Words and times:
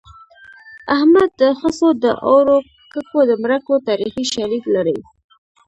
احمد 0.95 1.29
د 1.41 1.43
خسو 1.59 1.87
د 2.03 2.05
اوړو 2.27 2.57
ککو 2.91 3.19
د 3.29 3.31
مرکو 3.43 3.73
تاریخي 3.87 4.23
شالید 4.33 4.63
لري 4.75 4.97